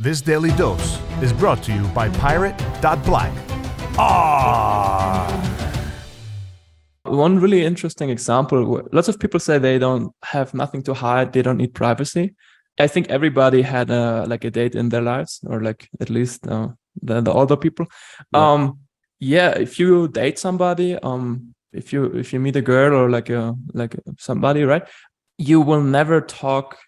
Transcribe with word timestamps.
This 0.00 0.20
daily 0.20 0.52
dose 0.52 1.00
is 1.20 1.32
brought 1.32 1.60
to 1.64 1.72
you 1.72 1.82
by 1.88 2.08
Pirate.black. 2.08 3.32
Ah! 3.98 5.26
One 7.02 7.40
really 7.40 7.64
interesting 7.64 8.08
example 8.08 8.86
lots 8.92 9.08
of 9.08 9.18
people 9.18 9.40
say 9.40 9.58
they 9.58 9.76
don't 9.76 10.14
have 10.22 10.54
nothing 10.54 10.84
to 10.84 10.94
hide, 10.94 11.32
they 11.32 11.42
don't 11.42 11.56
need 11.56 11.74
privacy. 11.74 12.36
I 12.78 12.86
think 12.86 13.08
everybody 13.08 13.60
had 13.60 13.90
a, 13.90 14.24
like 14.28 14.44
a 14.44 14.52
date 14.52 14.76
in 14.76 14.88
their 14.88 15.02
lives, 15.02 15.40
or 15.44 15.60
like 15.62 15.88
at 16.00 16.10
least 16.10 16.46
uh, 16.46 16.68
the, 17.02 17.20
the 17.20 17.32
older 17.32 17.56
people. 17.56 17.86
Yeah. 18.32 18.52
Um, 18.52 18.78
yeah, 19.18 19.50
if 19.50 19.80
you 19.80 20.06
date 20.06 20.38
somebody, 20.38 20.94
um, 20.94 21.56
if 21.72 21.92
you 21.92 22.04
if 22.04 22.32
you 22.32 22.38
meet 22.38 22.54
a 22.54 22.62
girl 22.62 22.94
or 22.94 23.10
like 23.10 23.30
a 23.30 23.56
like 23.74 23.96
somebody, 24.16 24.62
right, 24.62 24.86
you 25.38 25.60
will 25.60 25.82
never 25.82 26.20
talk 26.20 26.78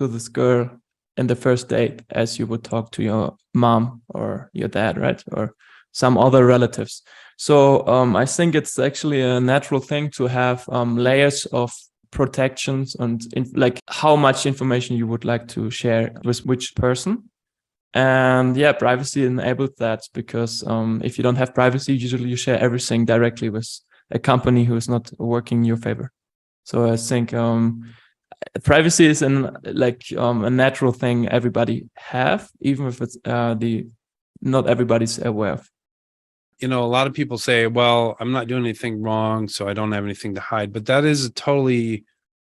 to 0.00 0.08
this 0.08 0.26
girl 0.26 0.80
in 1.16 1.26
the 1.26 1.36
first 1.36 1.68
date 1.68 2.02
as 2.10 2.38
you 2.38 2.46
would 2.46 2.64
talk 2.64 2.90
to 2.92 3.02
your 3.02 3.36
mom 3.54 4.02
or 4.08 4.50
your 4.52 4.68
dad, 4.68 4.98
right? 4.98 5.22
Or 5.32 5.54
some 5.92 6.18
other 6.18 6.44
relatives. 6.44 7.02
So 7.38 7.86
um, 7.86 8.16
I 8.16 8.26
think 8.26 8.54
it's 8.54 8.78
actually 8.78 9.22
a 9.22 9.40
natural 9.40 9.80
thing 9.80 10.10
to 10.12 10.26
have 10.26 10.68
um, 10.68 10.96
layers 10.96 11.46
of 11.46 11.72
protections 12.10 12.94
and 12.96 13.22
in, 13.34 13.50
like 13.54 13.80
how 13.88 14.16
much 14.16 14.46
information 14.46 14.96
you 14.96 15.06
would 15.06 15.24
like 15.24 15.48
to 15.48 15.70
share 15.70 16.12
with 16.24 16.44
which 16.44 16.74
person. 16.76 17.30
And 17.94 18.56
yeah, 18.56 18.72
privacy 18.72 19.24
enabled 19.24 19.76
that 19.78 20.02
because 20.12 20.62
um, 20.66 21.00
if 21.02 21.16
you 21.16 21.22
don't 21.22 21.36
have 21.36 21.54
privacy, 21.54 21.94
usually 21.94 22.28
you 22.28 22.36
share 22.36 22.58
everything 22.58 23.06
directly 23.06 23.48
with 23.48 23.68
a 24.10 24.18
company 24.18 24.64
who 24.64 24.76
is 24.76 24.88
not 24.88 25.10
working 25.18 25.58
in 25.58 25.64
your 25.64 25.78
favor. 25.78 26.12
So 26.64 26.90
I 26.92 26.96
think 26.96 27.32
um, 27.32 27.94
privacy 28.62 29.06
is 29.06 29.22
an 29.22 29.56
like 29.64 30.04
um, 30.16 30.44
a 30.44 30.50
natural 30.50 30.92
thing 30.92 31.28
everybody 31.28 31.88
have, 31.96 32.50
even 32.60 32.86
if 32.86 33.00
it's 33.00 33.16
uh, 33.24 33.54
the 33.54 33.86
not 34.40 34.68
everybody's 34.68 35.18
aware 35.18 35.52
of. 35.52 35.70
You 36.58 36.68
know, 36.68 36.84
a 36.84 36.86
lot 36.86 37.06
of 37.06 37.12
people 37.12 37.38
say, 37.38 37.66
"Well, 37.66 38.16
I'm 38.20 38.32
not 38.32 38.48
doing 38.48 38.64
anything 38.64 39.02
wrong, 39.02 39.48
so 39.48 39.68
I 39.68 39.74
don't 39.74 39.92
have 39.92 40.04
anything 40.04 40.34
to 40.34 40.40
hide." 40.40 40.72
But 40.72 40.86
that 40.86 41.04
is 41.04 41.24
a 41.24 41.32
totally 41.32 42.04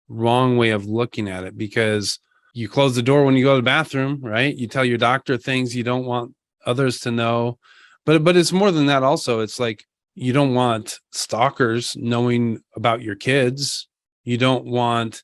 wrong 0.08 0.56
way 0.56 0.70
of 0.70 0.86
looking 0.86 1.28
at 1.28 1.44
it 1.44 1.56
because 1.58 2.18
you 2.54 2.68
close 2.68 2.94
the 2.94 3.02
door 3.02 3.24
when 3.24 3.36
you 3.36 3.44
go 3.44 3.54
to 3.54 3.60
the 3.60 3.64
bathroom, 3.64 4.20
right? 4.22 4.56
You 4.56 4.66
tell 4.66 4.84
your 4.84 4.98
doctor 4.98 5.36
things 5.36 5.76
you 5.76 5.84
don't 5.84 6.06
want 6.06 6.34
others 6.64 7.00
to 7.00 7.10
know. 7.10 7.58
But 8.06 8.24
but 8.24 8.36
it's 8.36 8.52
more 8.52 8.70
than 8.70 8.86
that 8.86 9.02
also. 9.02 9.40
It's 9.40 9.60
like 9.60 9.84
you 10.14 10.32
don't 10.32 10.54
want 10.54 10.98
stalkers 11.12 11.96
knowing 11.96 12.60
about 12.74 13.02
your 13.02 13.14
kids. 13.14 13.88
You 14.24 14.38
don't 14.38 14.64
want 14.64 15.22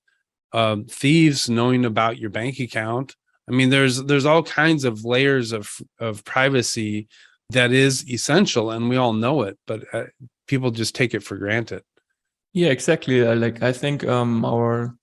um, 0.55 0.85
thieves 0.85 1.51
knowing 1.51 1.85
about 1.85 2.19
your 2.19 2.31
bank 2.31 2.61
account. 2.61 3.17
I 3.49 3.53
mean, 3.53 3.69
there's 3.69 4.03
there's 4.05 4.25
all 4.25 4.43
kinds 4.43 4.85
of 4.85 5.05
layers 5.05 5.53
of 5.53 5.69
of 5.99 6.25
privacy 6.25 7.09
that 7.51 7.73
is 7.73 8.09
essential, 8.09 8.71
and 8.71 8.89
we 8.89 8.97
all 8.97 9.13
know 9.13 9.43
it, 9.43 9.59
but 9.67 9.85
uh, 9.93 10.05
people 10.47 10.71
just 10.71 10.95
take 10.95 11.13
it 11.13 11.23
for 11.23 11.37
granted. 11.37 11.83
Yeah, 12.53 12.69
exactly. 12.69 13.23
Like 13.23 13.63
I 13.63 13.73
think 13.73 14.07
um, 14.07 14.45
our 14.45 14.97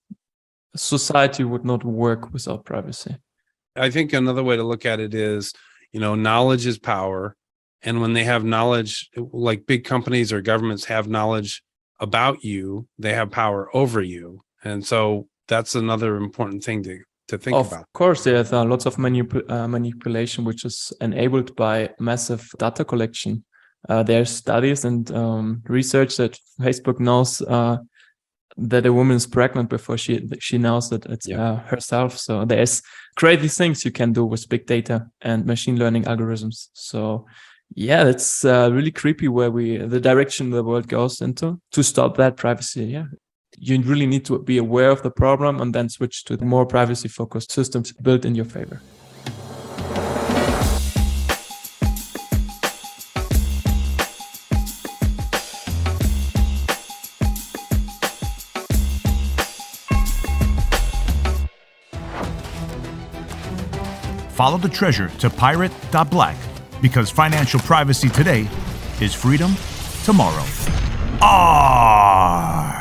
society 0.76 1.44
would 1.44 1.66
not 1.66 1.84
work 1.84 2.32
without 2.32 2.66
privacy. 2.66 3.18
I 3.76 3.90
think 3.90 4.14
another 4.14 4.44
way 4.44 4.56
to 4.56 4.64
look 4.64 4.86
at 4.86 5.00
it 5.00 5.14
is, 5.14 5.54
you 5.92 6.00
know, 6.00 6.16
knowledge 6.16 6.66
is 6.66 6.80
power, 6.80 7.36
and 7.84 8.00
when 8.02 8.14
they 8.14 8.24
have 8.24 8.46
knowledge, 8.46 9.10
like 9.18 9.66
big 9.66 9.84
companies 9.84 10.32
or 10.32 10.42
governments 10.42 10.86
have 10.86 11.10
knowledge 11.10 11.62
about 12.00 12.44
you, 12.44 12.88
they 12.98 13.14
have 13.14 13.32
power 13.32 13.70
over 13.76 14.02
you, 14.02 14.42
and 14.64 14.86
so 14.86 15.28
that's 15.52 15.76
another 15.76 16.16
important 16.16 16.64
thing 16.64 16.82
to 16.84 16.98
to 17.28 17.38
think 17.38 17.56
of 17.56 17.68
about. 17.68 17.82
Of 17.82 17.94
course, 17.94 18.24
there's 18.24 18.52
uh, 18.54 18.66
lots 18.66 18.86
of 18.86 18.96
manip- 18.96 19.50
uh, 19.50 19.68
manipulation 19.68 20.46
which 20.46 20.66
is 20.66 20.94
enabled 21.02 21.56
by 21.56 21.90
massive 22.00 22.50
data 22.58 22.84
collection. 22.86 23.44
Uh, 23.90 24.04
there's 24.04 24.30
studies 24.30 24.86
and 24.86 25.12
um, 25.12 25.62
research 25.68 26.18
that 26.18 26.38
Facebook 26.60 27.00
knows 27.00 27.42
uh, 27.42 27.78
that 28.58 28.86
a 28.86 28.94
woman 28.94 29.18
is 29.18 29.28
pregnant 29.28 29.70
before 29.70 29.98
she 29.98 30.14
she 30.40 30.58
knows 30.58 30.90
that 30.90 31.06
it's 31.06 31.28
yeah. 31.28 31.42
Uh, 31.42 31.56
herself. 31.72 32.18
So 32.18 32.46
there's 32.46 32.82
crazy 33.16 33.50
things 33.50 33.86
you 33.86 33.92
can 33.92 34.14
do 34.14 34.26
with 34.26 34.50
big 34.50 34.66
data 34.66 35.08
and 35.22 35.46
machine 35.46 35.78
learning 35.78 36.04
algorithms. 36.06 36.70
So 36.74 37.26
yeah, 37.76 38.08
it's 38.08 38.46
uh, 38.46 38.70
really 38.72 38.92
creepy 38.92 39.28
where 39.28 39.52
we 39.52 39.78
the 39.78 40.00
direction 40.00 40.50
the 40.50 40.64
world 40.64 40.88
goes 40.88 41.22
into 41.22 41.60
to 41.72 41.84
stop 41.84 42.18
that 42.18 42.36
privacy. 42.38 42.86
Yeah, 42.86 43.06
you 43.64 43.80
really 43.82 44.08
need 44.08 44.26
to 44.26 44.40
be 44.40 44.58
aware 44.58 44.90
of 44.90 45.04
the 45.04 45.12
problem 45.12 45.62
and 45.62 45.74
then 45.74 45.88
switch 45.88 46.24
to 46.26 46.36
more 46.44 46.66
privacy 46.66 47.08
focused 47.08 47.52
systems 47.52 47.92
built 47.92 48.26
in 48.26 48.34
your 48.34 48.46
favor. 48.46 48.82
Follow 64.34 64.58
the 64.58 64.70
treasure 64.70 65.10
to 65.20 65.30
pirate.black 65.30 66.36
because 66.82 67.12
financial 67.12 67.60
privacy 67.60 68.10
today 68.10 68.50
is 69.00 69.14
freedom 69.14 69.56
tomorrow. 70.04 70.46
Ah! 71.22 72.81